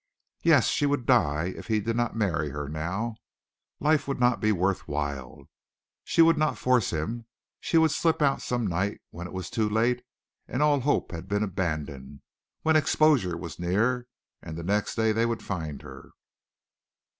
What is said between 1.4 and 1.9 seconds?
if he